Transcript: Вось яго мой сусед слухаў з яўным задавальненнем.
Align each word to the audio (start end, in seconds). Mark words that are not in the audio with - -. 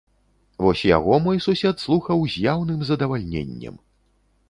Вось 0.65 0.81
яго 0.97 1.19
мой 1.27 1.43
сусед 1.47 1.85
слухаў 1.85 2.25
з 2.35 2.43
яўным 2.53 2.79
задавальненнем. 2.93 3.83